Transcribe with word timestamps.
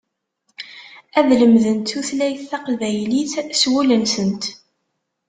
Ad 1.19 1.29
lemdent 1.39 1.85
tutlayt 1.89 2.41
taqbaylit 2.49 3.33
s 3.59 3.61
wul-nsent. 3.71 4.43